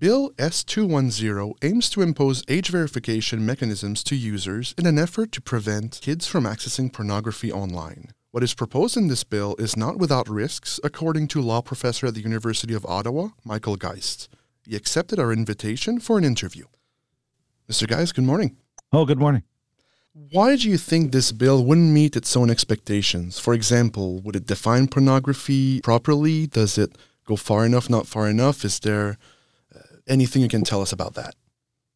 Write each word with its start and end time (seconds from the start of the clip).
Bill 0.00 0.30
S210 0.38 1.56
aims 1.62 1.90
to 1.90 2.00
impose 2.00 2.42
age 2.48 2.70
verification 2.70 3.44
mechanisms 3.44 4.02
to 4.04 4.16
users 4.16 4.74
in 4.78 4.86
an 4.86 4.98
effort 4.98 5.30
to 5.32 5.42
prevent 5.42 6.00
kids 6.00 6.26
from 6.26 6.44
accessing 6.44 6.90
pornography 6.90 7.52
online. 7.52 8.12
What 8.30 8.42
is 8.42 8.54
proposed 8.54 8.96
in 8.96 9.08
this 9.08 9.24
bill 9.24 9.56
is 9.58 9.76
not 9.76 9.98
without 9.98 10.26
risks, 10.26 10.80
according 10.82 11.28
to 11.28 11.42
law 11.42 11.60
professor 11.60 12.06
at 12.06 12.14
the 12.14 12.22
University 12.22 12.72
of 12.72 12.86
Ottawa, 12.86 13.28
Michael 13.44 13.76
Geist. 13.76 14.30
He 14.66 14.74
accepted 14.74 15.18
our 15.18 15.34
invitation 15.34 16.00
for 16.00 16.16
an 16.16 16.24
interview. 16.24 16.64
Mr. 17.68 17.86
Geist, 17.86 18.14
good 18.14 18.24
morning. 18.24 18.56
Oh, 18.94 19.04
good 19.04 19.18
morning. 19.18 19.42
Why 20.14 20.56
do 20.56 20.70
you 20.70 20.78
think 20.78 21.12
this 21.12 21.30
bill 21.30 21.62
wouldn't 21.62 21.92
meet 21.92 22.16
its 22.16 22.34
own 22.38 22.48
expectations? 22.48 23.38
For 23.38 23.52
example, 23.52 24.20
would 24.20 24.34
it 24.34 24.46
define 24.46 24.88
pornography 24.88 25.82
properly? 25.82 26.46
Does 26.46 26.78
it 26.78 26.96
go 27.26 27.36
far 27.36 27.66
enough, 27.66 27.90
not 27.90 28.06
far 28.06 28.30
enough? 28.30 28.64
Is 28.64 28.80
there 28.80 29.18
anything 30.08 30.42
you 30.42 30.48
can 30.48 30.64
tell 30.64 30.82
us 30.82 30.92
about 30.92 31.14
that? 31.14 31.34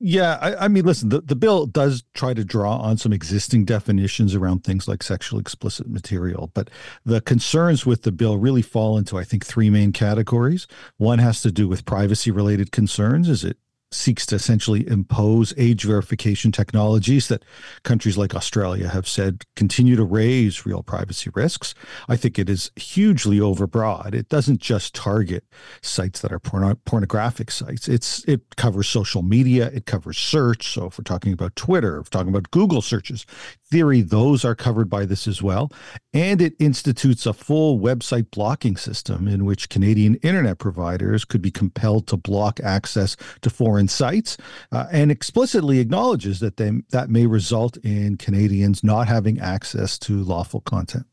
Yeah, 0.00 0.38
I, 0.40 0.66
I, 0.66 0.68
mean, 0.68 0.84
listen, 0.84 1.08
the, 1.08 1.20
the 1.20 1.34
bill 1.34 1.66
does 1.66 2.04
try 2.14 2.32
to 2.32 2.44
draw 2.44 2.76
on 2.76 2.98
some 2.98 3.12
existing 3.12 3.64
definitions 3.64 4.32
around 4.32 4.62
things 4.62 4.86
like 4.86 5.02
sexually 5.02 5.40
explicit 5.40 5.88
material, 5.88 6.52
but 6.54 6.70
the 7.04 7.20
concerns 7.20 7.84
with 7.84 8.02
the 8.02 8.12
bill 8.12 8.38
really 8.38 8.62
fall 8.62 8.96
into, 8.96 9.18
I 9.18 9.24
think, 9.24 9.44
three 9.44 9.70
main 9.70 9.92
categories. 9.92 10.68
One 10.98 11.18
has 11.18 11.42
to 11.42 11.50
do 11.50 11.66
with 11.66 11.84
privacy 11.84 12.30
related 12.30 12.70
concerns. 12.70 13.28
Is 13.28 13.42
it 13.42 13.56
seeks 13.90 14.26
to 14.26 14.34
essentially 14.34 14.86
impose 14.86 15.54
age 15.56 15.84
verification 15.84 16.52
technologies 16.52 17.28
that 17.28 17.44
countries 17.84 18.18
like 18.18 18.34
Australia 18.34 18.88
have 18.88 19.08
said 19.08 19.44
continue 19.56 19.96
to 19.96 20.04
raise 20.04 20.66
real 20.66 20.82
privacy 20.82 21.30
risks. 21.34 21.74
I 22.08 22.16
think 22.16 22.38
it 22.38 22.50
is 22.50 22.70
hugely 22.76 23.38
overbroad. 23.38 24.14
It 24.14 24.28
doesn't 24.28 24.60
just 24.60 24.94
target 24.94 25.44
sites 25.80 26.20
that 26.20 26.32
are 26.32 26.38
porno- 26.38 26.78
pornographic 26.84 27.50
sites. 27.50 27.88
It's 27.88 28.24
it 28.24 28.56
covers 28.56 28.88
social 28.88 29.22
media, 29.22 29.70
it 29.72 29.86
covers 29.86 30.18
search. 30.18 30.72
So 30.74 30.86
if 30.86 30.98
we're 30.98 31.04
talking 31.04 31.32
about 31.32 31.56
Twitter, 31.56 31.98
if 31.98 32.06
we're 32.06 32.18
talking 32.18 32.28
about 32.28 32.50
Google 32.50 32.82
searches, 32.82 33.24
theory 33.70 34.00
those 34.00 34.44
are 34.44 34.54
covered 34.54 34.88
by 34.88 35.04
this 35.04 35.26
as 35.28 35.42
well, 35.42 35.70
and 36.12 36.40
it 36.40 36.54
institutes 36.58 37.26
a 37.26 37.32
full 37.32 37.78
website 37.78 38.30
blocking 38.30 38.76
system 38.76 39.28
in 39.28 39.44
which 39.44 39.68
Canadian 39.68 40.16
internet 40.16 40.58
providers 40.58 41.24
could 41.24 41.42
be 41.42 41.50
compelled 41.50 42.06
to 42.08 42.16
block 42.16 42.60
access 42.60 43.16
to 43.42 43.50
foreign 43.50 43.88
sites 43.88 44.36
uh, 44.72 44.86
and 44.90 45.10
explicitly 45.10 45.78
acknowledges 45.78 46.40
that 46.40 46.56
they, 46.56 46.70
that 46.90 47.10
may 47.10 47.26
result 47.26 47.76
in 47.78 48.16
Canadians 48.16 48.82
not 48.82 49.08
having 49.08 49.38
access 49.38 49.98
to 49.98 50.22
lawful 50.22 50.60
content. 50.60 51.06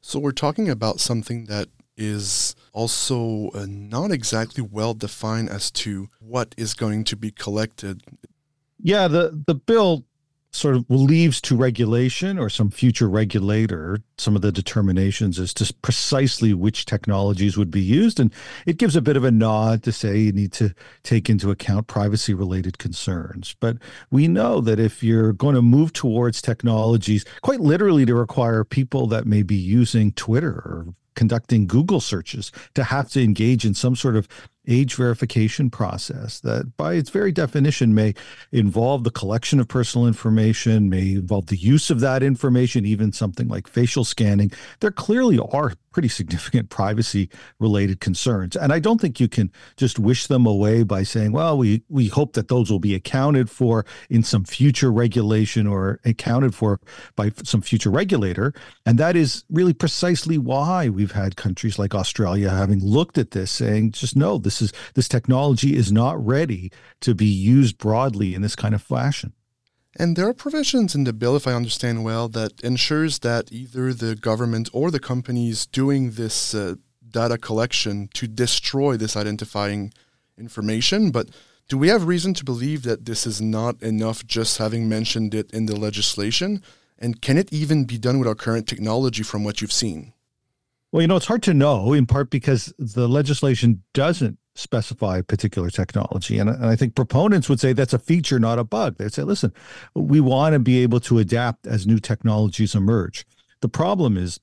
So 0.00 0.18
we're 0.18 0.32
talking 0.32 0.68
about 0.68 1.00
something 1.00 1.46
that 1.46 1.68
is 1.96 2.54
also 2.72 3.48
uh, 3.54 3.66
not 3.68 4.12
exactly 4.12 4.62
well 4.62 4.94
defined 4.94 5.48
as 5.48 5.70
to 5.70 6.08
what 6.20 6.54
is 6.56 6.74
going 6.74 7.04
to 7.04 7.16
be 7.16 7.30
collected. 7.30 8.02
Yeah, 8.78 9.08
the 9.08 9.42
the 9.46 9.54
bill 9.54 10.04
sort 10.56 10.76
of 10.76 10.84
leaves 10.88 11.40
to 11.42 11.56
regulation 11.56 12.38
or 12.38 12.48
some 12.48 12.70
future 12.70 13.08
regulator 13.08 13.98
some 14.18 14.34
of 14.34 14.42
the 14.42 14.52
determinations 14.52 15.38
as 15.38 15.52
to 15.54 15.72
precisely 15.82 16.54
which 16.54 16.86
technologies 16.86 17.56
would 17.56 17.70
be 17.70 17.82
used. 17.82 18.18
And 18.18 18.32
it 18.64 18.78
gives 18.78 18.96
a 18.96 19.02
bit 19.02 19.16
of 19.16 19.24
a 19.24 19.30
nod 19.30 19.82
to 19.82 19.92
say 19.92 20.18
you 20.18 20.32
need 20.32 20.52
to 20.54 20.74
take 21.02 21.28
into 21.28 21.50
account 21.50 21.86
privacy 21.86 22.32
related 22.34 22.78
concerns. 22.78 23.54
But 23.60 23.76
we 24.10 24.26
know 24.28 24.60
that 24.62 24.80
if 24.80 25.02
you're 25.02 25.32
going 25.32 25.54
to 25.54 25.62
move 25.62 25.92
towards 25.92 26.40
technologies, 26.40 27.24
quite 27.42 27.60
literally 27.60 28.06
to 28.06 28.14
require 28.14 28.64
people 28.64 29.06
that 29.08 29.26
may 29.26 29.42
be 29.42 29.56
using 29.56 30.12
Twitter 30.12 30.52
or 30.52 30.86
conducting 31.14 31.66
Google 31.66 32.00
searches 32.00 32.52
to 32.74 32.84
have 32.84 33.08
to 33.10 33.22
engage 33.22 33.64
in 33.64 33.74
some 33.74 33.96
sort 33.96 34.16
of 34.16 34.28
age 34.66 34.94
verification 34.94 35.70
process 35.70 36.40
that, 36.40 36.76
by 36.76 36.94
its 36.94 37.10
very 37.10 37.32
definition, 37.32 37.94
may 37.94 38.14
involve 38.52 39.04
the 39.04 39.10
collection 39.10 39.60
of 39.60 39.68
personal 39.68 40.06
information, 40.06 40.88
may 40.88 41.12
involve 41.12 41.46
the 41.46 41.56
use 41.56 41.90
of 41.90 42.00
that 42.00 42.22
information, 42.22 42.84
even 42.84 43.12
something 43.12 43.48
like 43.48 43.68
facial 43.68 44.04
scanning. 44.04 44.50
There 44.80 44.90
clearly 44.90 45.38
are 45.38 45.72
pretty 45.92 46.08
significant 46.08 46.68
privacy 46.68 47.30
related 47.58 48.00
concerns. 48.00 48.54
And 48.54 48.70
I 48.70 48.80
don't 48.80 49.00
think 49.00 49.18
you 49.18 49.28
can 49.28 49.50
just 49.78 49.98
wish 49.98 50.26
them 50.26 50.44
away 50.44 50.82
by 50.82 51.02
saying, 51.02 51.32
well, 51.32 51.56
we, 51.56 51.84
we 51.88 52.08
hope 52.08 52.34
that 52.34 52.48
those 52.48 52.70
will 52.70 52.78
be 52.78 52.94
accounted 52.94 53.48
for 53.48 53.86
in 54.10 54.22
some 54.22 54.44
future 54.44 54.92
regulation 54.92 55.66
or 55.66 55.98
accounted 56.04 56.54
for 56.54 56.80
by 57.16 57.32
some 57.44 57.62
future 57.62 57.90
regulator. 57.90 58.52
And 58.84 58.98
that 58.98 59.16
is 59.16 59.44
really 59.48 59.72
precisely 59.72 60.36
why 60.36 60.90
we've 60.90 61.12
had 61.12 61.36
countries 61.36 61.78
like 61.78 61.94
Australia 61.94 62.50
having 62.50 62.80
looked 62.84 63.16
at 63.16 63.30
this 63.30 63.50
saying, 63.50 63.92
just 63.92 64.16
no, 64.16 64.36
this 64.36 64.55
is 64.62 64.72
this 64.94 65.08
technology 65.08 65.76
is 65.76 65.90
not 65.92 66.24
ready 66.24 66.70
to 67.00 67.14
be 67.14 67.26
used 67.26 67.78
broadly 67.78 68.34
in 68.34 68.42
this 68.42 68.56
kind 68.56 68.74
of 68.74 68.82
fashion. 68.82 69.32
And 69.98 70.14
there 70.14 70.28
are 70.28 70.34
provisions 70.34 70.94
in 70.94 71.04
the 71.04 71.12
bill, 71.12 71.36
if 71.36 71.46
I 71.46 71.54
understand 71.54 72.04
well, 72.04 72.28
that 72.28 72.60
ensures 72.60 73.20
that 73.20 73.50
either 73.50 73.94
the 73.94 74.14
government 74.14 74.68
or 74.72 74.90
the 74.90 75.00
companies 75.00 75.64
doing 75.66 76.12
this 76.12 76.54
uh, 76.54 76.74
data 77.10 77.38
collection 77.38 78.08
to 78.12 78.26
destroy 78.26 78.96
this 78.96 79.16
identifying 79.16 79.92
information. 80.36 81.10
But 81.10 81.30
do 81.68 81.78
we 81.78 81.88
have 81.88 82.06
reason 82.06 82.34
to 82.34 82.44
believe 82.44 82.82
that 82.82 83.06
this 83.06 83.26
is 83.26 83.40
not 83.40 83.82
enough 83.82 84.26
just 84.26 84.58
having 84.58 84.88
mentioned 84.88 85.34
it 85.34 85.50
in 85.50 85.64
the 85.64 85.76
legislation? 85.76 86.62
And 86.98 87.22
can 87.22 87.38
it 87.38 87.52
even 87.52 87.84
be 87.84 87.98
done 87.98 88.18
with 88.18 88.28
our 88.28 88.34
current 88.34 88.68
technology 88.68 89.22
from 89.22 89.44
what 89.44 89.60
you've 89.60 89.72
seen? 89.72 90.12
Well, 90.92 91.02
you 91.02 91.08
know, 91.08 91.16
it's 91.16 91.26
hard 91.26 91.42
to 91.44 91.54
know 91.54 91.92
in 91.92 92.06
part 92.06 92.30
because 92.30 92.72
the 92.78 93.08
legislation 93.08 93.82
doesn't 93.94 94.38
specify 94.58 95.20
particular 95.20 95.70
technology. 95.70 96.38
And, 96.38 96.48
and 96.48 96.66
I 96.66 96.76
think 96.76 96.94
proponents 96.94 97.48
would 97.48 97.60
say 97.60 97.72
that's 97.72 97.92
a 97.92 97.98
feature, 97.98 98.38
not 98.38 98.58
a 98.58 98.64
bug. 98.64 98.96
They'd 98.96 99.12
say, 99.12 99.22
listen, 99.22 99.52
we 99.94 100.20
want 100.20 100.54
to 100.54 100.58
be 100.58 100.82
able 100.82 101.00
to 101.00 101.18
adapt 101.18 101.66
as 101.66 101.86
new 101.86 101.98
technologies 101.98 102.74
emerge. 102.74 103.26
The 103.60 103.68
problem 103.68 104.16
is 104.16 104.40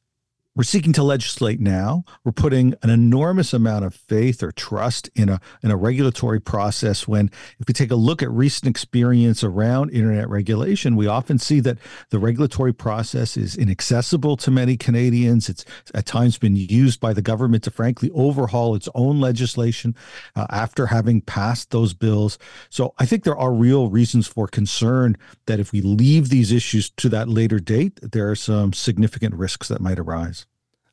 we're 0.56 0.64
seeking 0.64 0.94
to 0.94 1.04
legislate 1.04 1.60
now. 1.60 2.04
We're 2.24 2.32
putting 2.32 2.76
an 2.84 2.92
enormous 2.92 3.54
amount 3.54 3.86
of 3.86 3.96
faith 3.96 4.44
or 4.44 4.52
trust 4.52 5.10
in 5.16 5.30
a 5.30 5.42
in 5.64 5.72
a 5.72 5.78
regulatory 5.78 6.40
process. 6.40 7.08
When, 7.08 7.32
if 7.60 7.68
we 7.68 7.74
take 7.74 7.90
a 7.90 7.96
look 7.96 8.22
at 8.22 8.30
recent 8.30 8.70
experience 8.70 9.44
around 9.44 9.90
internet 9.90 10.30
regulation, 10.30 10.96
we 10.96 11.08
often 11.08 11.40
see 11.40 11.60
that 11.62 11.80
the 12.12 12.20
regulatory 12.20 12.72
process 12.72 13.36
is 13.36 13.56
inaccessible 13.56 14.38
to 14.38 14.52
many 14.52 14.78
Canadians. 14.78 15.50
It's 15.50 15.66
at 15.96 16.06
times 16.06 16.38
been 16.38 16.56
used 16.56 17.00
by 17.00 17.14
the 17.14 17.24
government 17.24 17.64
to, 17.64 17.72
frankly, 17.72 18.12
overhaul 18.14 18.76
its 18.76 18.90
own 18.94 19.20
legislation 19.20 19.96
uh, 20.36 20.46
after 20.52 20.86
having 20.88 21.22
passed 21.22 21.72
those 21.72 21.96
bills. 21.96 22.38
So, 22.70 22.94
I 23.00 23.08
think 23.08 23.24
there 23.24 23.38
are 23.38 23.52
real 23.52 23.90
reasons 23.90 24.28
for 24.28 24.48
concern 24.48 25.18
that 25.48 25.60
if 25.60 25.72
we 25.72 25.82
leave 25.82 26.30
these 26.30 26.52
issues 26.52 26.92
to 26.92 27.10
that 27.10 27.28
later 27.28 27.60
date, 27.60 28.00
there 28.04 28.30
are 28.30 28.36
some 28.36 28.72
significant 28.72 29.34
risks 29.34 29.68
that 29.70 29.82
might 29.82 29.98
arise. 29.98 30.43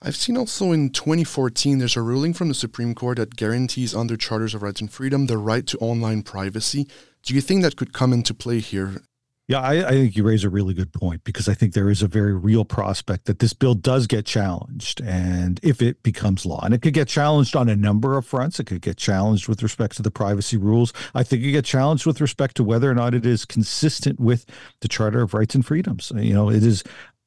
I've 0.02 0.16
seen 0.16 0.38
also 0.38 0.72
in 0.72 0.90
2014 0.90 1.78
there's 1.78 1.96
a 1.96 2.00
ruling 2.00 2.32
from 2.32 2.48
the 2.48 2.54
Supreme 2.54 2.94
Court 2.94 3.18
that 3.18 3.36
guarantees 3.36 3.94
under 3.94 4.16
charters 4.16 4.54
of 4.54 4.62
rights 4.62 4.80
and 4.80 4.90
freedom 4.90 5.26
the 5.26 5.36
right 5.36 5.66
to 5.66 5.78
online 5.78 6.22
privacy. 6.22 6.88
Do 7.22 7.34
you 7.34 7.42
think 7.42 7.62
that 7.62 7.76
could 7.76 7.92
come 7.92 8.14
into 8.14 8.32
play 8.32 8.60
here? 8.60 9.02
Yeah, 9.46 9.60
I, 9.60 9.88
I, 9.88 9.90
think 9.90 10.16
you 10.16 10.22
raise 10.22 10.44
a 10.44 10.48
really 10.48 10.74
good 10.74 10.92
point 10.92 11.24
because 11.24 11.48
I 11.48 11.54
think 11.54 11.74
there 11.74 11.90
is 11.90 12.02
a 12.02 12.06
very 12.06 12.32
real 12.32 12.64
prospect 12.64 13.24
that 13.24 13.40
this 13.40 13.52
bill 13.52 13.74
does 13.74 14.06
get 14.06 14.24
challenged. 14.24 15.00
And 15.00 15.58
if 15.64 15.82
it 15.82 16.04
becomes 16.04 16.46
law, 16.46 16.60
and 16.62 16.72
it 16.72 16.82
could 16.82 16.94
get 16.94 17.08
challenged 17.08 17.56
on 17.56 17.68
a 17.68 17.74
number 17.74 18.16
of 18.16 18.24
fronts, 18.24 18.60
it 18.60 18.66
could 18.66 18.80
get 18.80 18.96
challenged 18.96 19.48
with 19.48 19.60
respect 19.60 19.96
to 19.96 20.02
the 20.02 20.10
privacy 20.12 20.56
rules. 20.56 20.92
I 21.16 21.24
think 21.24 21.42
it 21.42 21.50
get 21.50 21.64
challenged 21.64 22.06
with 22.06 22.20
respect 22.20 22.56
to 22.58 22.64
whether 22.64 22.88
or 22.88 22.94
not 22.94 23.12
it 23.12 23.26
is 23.26 23.44
consistent 23.44 24.20
with 24.20 24.46
the 24.82 24.88
Charter 24.88 25.22
of 25.22 25.34
Rights 25.34 25.56
and 25.56 25.66
Freedoms. 25.66 26.12
You 26.14 26.32
know, 26.32 26.48
it 26.48 26.62
is 26.62 26.84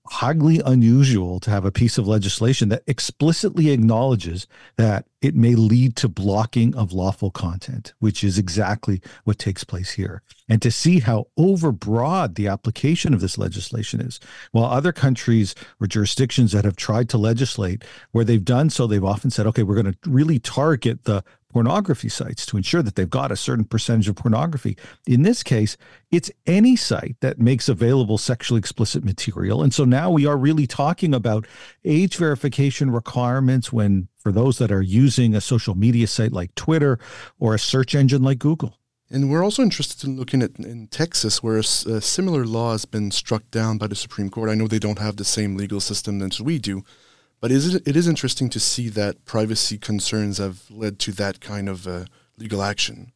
highly 0.08 0.62
unusual 0.66 1.40
to 1.40 1.50
have 1.50 1.64
a 1.64 1.72
piece 1.72 1.98
of 1.98 2.08
legislation 2.08 2.70
that 2.70 2.84
explicitly 2.88 3.72
acknowledges 3.72 4.48
that 4.76 5.06
it 5.22 5.34
may 5.34 5.56
lead 5.56 5.96
to 5.96 6.10
blocking 6.10 6.76
of 6.76 6.92
lawful 6.92 7.32
content, 7.32 7.94
which 8.00 8.24
is 8.24 8.38
exactly 8.38 9.02
what 9.24 9.40
takes 9.40 9.64
place 9.64 9.92
here. 9.92 10.22
And 10.50 10.62
to 10.62 10.72
see 10.72 11.00
how 11.00 11.28
overbroad 11.40 12.36
the 12.36 12.50
application 12.50 13.14
of 13.14 13.22
this 13.22 13.38
legislation 13.38 14.02
is. 14.02 14.20
While 14.52 14.66
other 14.66 14.92
countries 14.92 15.56
or 15.80 15.88
jurisdictions 15.88 16.52
that 16.52 16.66
have 16.66 16.76
tried 16.76 17.08
to 17.10 17.18
legislate, 17.18 17.86
where 18.12 18.26
they've 18.26 18.44
done 18.44 18.70
so, 18.70 18.86
they've 18.86 19.04
often 19.04 19.32
said, 19.32 19.48
okay, 19.48 19.64
we're 19.64 19.82
going 19.82 19.94
to 19.94 20.10
really 20.10 20.38
target 20.38 21.06
the 21.06 21.24
pornography 21.54 22.10
sites 22.10 22.46
to 22.48 22.58
ensure 22.58 22.82
that 22.82 22.96
they've 22.96 23.10
got 23.10 23.32
a 23.32 23.38
certain 23.38 23.64
percentage 23.64 24.10
of 24.10 24.16
pornography. 24.16 24.76
In 25.08 25.22
this 25.22 25.44
case, 25.44 25.78
it's 26.12 26.32
any 26.46 26.76
site 26.76 27.16
that 27.22 27.40
makes 27.40 27.70
available 27.70 28.18
sexually 28.18 28.60
explicit 28.60 29.06
material. 29.06 29.64
And 29.64 29.74
so 29.74 29.86
now 29.86 30.12
we 30.12 30.26
are 30.26 30.38
really 30.38 30.68
talking 30.68 31.14
about 31.14 31.48
age 31.86 32.18
verification 32.18 32.92
requirements 32.92 33.72
when 33.72 34.08
for 34.18 34.32
those 34.32 34.58
that 34.58 34.72
are 34.72 34.82
using 34.82 35.36
a 35.36 35.42
social 35.42 35.76
media 35.76 36.08
site 36.08 36.32
like 36.32 36.56
Twitter 36.56 36.98
or 37.40 37.54
a 37.54 37.60
search 37.60 37.94
engine 37.94 38.24
like 38.24 38.40
Google. 38.40 38.78
And 39.10 39.30
we're 39.30 39.44
also 39.44 39.62
interested 39.62 40.08
in 40.08 40.18
looking 40.18 40.42
at 40.42 40.58
in 40.58 40.88
Texas, 40.88 41.44
where 41.44 41.58
a, 41.58 41.60
a 41.60 42.02
similar 42.02 42.46
law 42.46 42.72
has 42.72 42.86
been 42.86 43.12
struck 43.12 43.44
down 43.52 43.78
by 43.78 43.86
the 43.86 43.96
Supreme 43.96 44.30
Court. 44.30 44.50
I 44.50 44.56
know 44.56 44.68
they 44.68 44.80
don't 44.80 44.98
have 44.98 45.18
the 45.18 45.24
same 45.24 45.56
legal 45.56 45.80
system 45.80 46.20
as 46.24 46.42
we 46.42 46.58
do, 46.58 46.84
but 47.44 47.52
is 47.52 47.76
it, 47.76 47.86
it 47.86 47.98
is 47.98 48.08
interesting 48.08 48.48
to 48.48 48.58
see 48.58 48.88
that 48.88 49.26
privacy 49.26 49.78
concerns 49.78 50.38
have 50.38 50.64
led 50.72 50.98
to 51.00 51.12
that 51.12 51.42
kind 51.42 51.68
of 51.68 51.86
uh, 51.86 52.06
legal 52.38 52.64
action. 52.64 53.12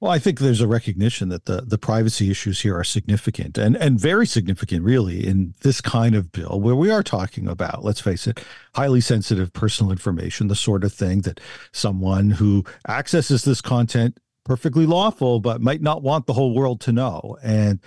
Well, 0.00 0.10
I 0.10 0.18
think 0.18 0.40
there's 0.40 0.60
a 0.60 0.66
recognition 0.66 1.28
that 1.28 1.44
the, 1.44 1.60
the 1.60 1.78
privacy 1.78 2.32
issues 2.32 2.62
here 2.62 2.76
are 2.76 2.82
significant 2.82 3.56
and, 3.56 3.76
and 3.76 4.00
very 4.00 4.26
significant, 4.26 4.82
really, 4.82 5.24
in 5.24 5.54
this 5.60 5.80
kind 5.80 6.16
of 6.16 6.32
bill 6.32 6.60
where 6.60 6.74
we 6.74 6.90
are 6.90 7.04
talking 7.04 7.46
about, 7.46 7.84
let's 7.84 8.00
face 8.00 8.26
it, 8.26 8.40
highly 8.74 9.00
sensitive 9.00 9.52
personal 9.52 9.92
information, 9.92 10.48
the 10.48 10.56
sort 10.56 10.82
of 10.82 10.92
thing 10.92 11.20
that 11.20 11.38
someone 11.70 12.30
who 12.30 12.64
accesses 12.88 13.44
this 13.44 13.60
content 13.60 14.18
perfectly 14.44 14.84
lawful, 14.84 15.38
but 15.38 15.60
might 15.60 15.80
not 15.80 16.02
want 16.02 16.26
the 16.26 16.32
whole 16.32 16.54
world 16.54 16.80
to 16.80 16.92
know. 16.92 17.36
And 17.40 17.78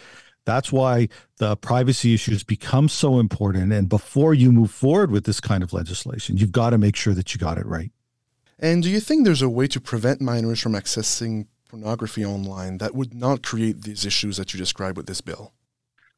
that's 0.47 0.71
why 0.71 1.09
the 1.39 1.57
privacy 1.57 2.13
issues 2.13 2.41
become 2.41 2.87
so 2.87 3.19
important. 3.19 3.73
And 3.73 3.89
before 3.89 4.33
you 4.33 4.53
move 4.53 4.71
forward 4.71 5.11
with 5.11 5.25
this 5.25 5.41
kind 5.41 5.61
of 5.61 5.73
legislation, 5.73 6.37
you've 6.37 6.53
got 6.53 6.69
to 6.69 6.77
make 6.77 6.95
sure 6.95 7.13
that 7.13 7.33
you 7.33 7.37
got 7.37 7.57
it 7.57 7.65
right. 7.65 7.91
And 8.57 8.81
do 8.81 8.89
you 8.89 9.01
think 9.01 9.25
there's 9.25 9.41
a 9.41 9.49
way 9.49 9.67
to 9.67 9.81
prevent 9.81 10.21
minors 10.21 10.61
from 10.61 10.71
accessing 10.71 11.47
pornography 11.67 12.25
online 12.25 12.77
that 12.77 12.95
would 12.95 13.13
not 13.13 13.43
create 13.43 13.81
these 13.81 14.05
issues 14.05 14.37
that 14.37 14.53
you 14.53 14.57
described 14.57 14.95
with 14.95 15.05
this 15.05 15.19
bill? 15.19 15.51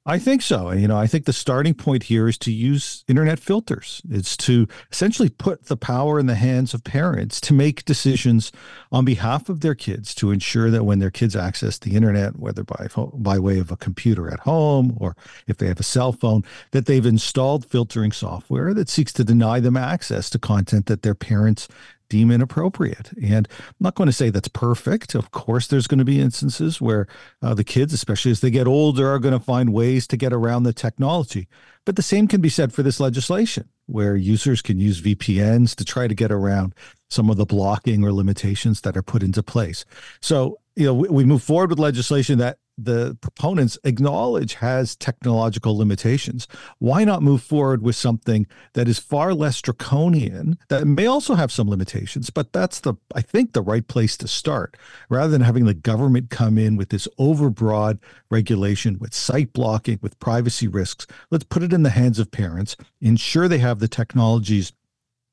I 0.09 0.17
think 0.17 0.41
so. 0.41 0.71
You 0.71 0.87
know, 0.87 0.97
I 0.97 1.05
think 1.05 1.25
the 1.25 1.33
starting 1.33 1.75
point 1.75 2.01
here 2.01 2.27
is 2.27 2.35
to 2.39 2.51
use 2.51 3.05
internet 3.07 3.37
filters. 3.37 4.01
It's 4.09 4.35
to 4.37 4.67
essentially 4.91 5.29
put 5.29 5.65
the 5.65 5.77
power 5.77 6.19
in 6.19 6.25
the 6.25 6.33
hands 6.33 6.73
of 6.73 6.83
parents 6.83 7.39
to 7.41 7.53
make 7.53 7.85
decisions 7.85 8.51
on 8.91 9.05
behalf 9.05 9.49
of 9.49 9.59
their 9.59 9.75
kids 9.75 10.15
to 10.15 10.31
ensure 10.31 10.71
that 10.71 10.83
when 10.83 10.97
their 10.97 11.11
kids 11.11 11.35
access 11.35 11.77
the 11.77 11.95
internet, 11.95 12.39
whether 12.39 12.63
by 12.63 12.87
by 13.13 13.37
way 13.37 13.59
of 13.59 13.69
a 13.69 13.77
computer 13.77 14.33
at 14.33 14.39
home 14.39 14.97
or 14.99 15.15
if 15.45 15.57
they 15.57 15.67
have 15.67 15.79
a 15.79 15.83
cell 15.83 16.11
phone, 16.11 16.43
that 16.71 16.87
they've 16.87 17.05
installed 17.05 17.67
filtering 17.67 18.11
software 18.11 18.73
that 18.73 18.89
seeks 18.89 19.13
to 19.13 19.23
deny 19.23 19.59
them 19.59 19.77
access 19.77 20.27
to 20.31 20.39
content 20.39 20.87
that 20.87 21.03
their 21.03 21.13
parents 21.13 21.67
deem 22.09 22.31
inappropriate. 22.31 23.11
And 23.21 23.47
I'm 23.51 23.75
not 23.79 23.95
going 23.95 24.07
to 24.07 24.13
say 24.13 24.29
that's 24.29 24.47
perfect. 24.47 25.15
Of 25.15 25.31
course, 25.31 25.67
there's 25.67 25.87
going 25.87 25.99
to 25.99 26.05
be 26.05 26.19
instances 26.19 26.81
where 26.81 27.07
uh, 27.41 27.53
the 27.53 27.63
kids, 27.63 27.93
especially 27.93 28.31
as 28.31 28.41
they 28.41 28.51
get 28.51 28.67
older, 28.67 29.09
are 29.09 29.19
going 29.19 29.37
to 29.37 29.43
find 29.43 29.71
ways 29.71 30.07
to 30.07 30.17
get 30.17 30.33
around 30.33 30.63
the 30.63 30.73
technology. 30.73 31.47
But 31.85 31.95
the 31.95 32.01
same 32.01 32.27
can 32.27 32.41
be 32.41 32.49
said 32.49 32.73
for 32.73 32.83
this 32.83 32.99
legislation, 32.99 33.69
where 33.85 34.15
users 34.15 34.61
can 34.61 34.79
use 34.79 35.01
VPNs 35.01 35.75
to 35.75 35.85
try 35.85 36.07
to 36.07 36.13
get 36.13 36.31
around 36.31 36.75
some 37.09 37.29
of 37.29 37.37
the 37.37 37.45
blocking 37.45 38.03
or 38.03 38.11
limitations 38.11 38.81
that 38.81 38.97
are 38.97 39.01
put 39.01 39.23
into 39.23 39.41
place. 39.41 39.85
So, 40.21 40.59
you 40.75 40.85
know, 40.85 40.93
we, 40.93 41.09
we 41.09 41.23
move 41.23 41.41
forward 41.41 41.69
with 41.69 41.79
legislation 41.79 42.37
that 42.39 42.57
the 42.83 43.17
proponents 43.21 43.77
acknowledge 43.83 44.55
has 44.55 44.95
technological 44.95 45.77
limitations. 45.77 46.47
Why 46.79 47.03
not 47.03 47.21
move 47.21 47.41
forward 47.41 47.81
with 47.81 47.95
something 47.95 48.47
that 48.73 48.87
is 48.87 48.99
far 48.99 49.33
less 49.33 49.61
draconian, 49.61 50.57
that 50.69 50.87
may 50.87 51.05
also 51.05 51.35
have 51.35 51.51
some 51.51 51.69
limitations, 51.69 52.29
but 52.29 52.53
that's 52.53 52.79
the, 52.79 52.95
I 53.13 53.21
think, 53.21 53.53
the 53.53 53.61
right 53.61 53.87
place 53.87 54.17
to 54.17 54.27
start 54.27 54.77
rather 55.09 55.31
than 55.31 55.41
having 55.41 55.65
the 55.65 55.73
government 55.73 56.29
come 56.29 56.57
in 56.57 56.77
with 56.77 56.89
this 56.89 57.07
overbroad 57.19 57.99
regulation 58.31 58.97
with 58.99 59.13
site 59.13 59.53
blocking, 59.53 59.99
with 60.01 60.19
privacy 60.19 60.67
risks. 60.67 61.05
Let's 61.31 61.43
put 61.43 61.63
it 61.63 61.73
in 61.73 61.83
the 61.83 61.89
hands 61.89 62.19
of 62.19 62.31
parents, 62.31 62.75
ensure 63.01 63.47
they 63.47 63.59
have 63.59 63.79
the 63.79 63.87
technologies 63.87 64.73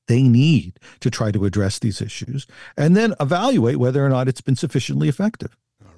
they 0.08 0.22
need 0.22 0.78
to 1.00 1.10
try 1.10 1.32
to 1.32 1.44
address 1.44 1.78
these 1.78 2.00
issues, 2.00 2.46
and 2.76 2.96
then 2.96 3.14
evaluate 3.18 3.78
whether 3.78 4.04
or 4.04 4.08
not 4.08 4.28
it's 4.28 4.40
been 4.40 4.56
sufficiently 4.56 5.08
effective 5.08 5.56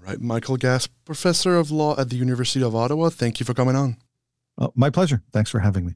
right, 0.09 0.21
Michael 0.21 0.57
Geist, 0.57 0.91
professor 1.05 1.57
of 1.57 1.71
law 1.71 1.99
at 1.99 2.11
the 2.11 2.17
University 2.17 2.65
of 2.65 2.75
Ottawa. 2.75 3.11
Thank 3.11 3.41
you 3.41 3.47
for 3.47 3.55
coming 3.55 3.77
on. 3.77 3.97
Oh, 4.57 4.73
my 4.75 4.91
pleasure. 4.91 5.23
Thanks 5.33 5.51
for 5.51 5.61
having 5.61 5.87
me. 5.87 5.95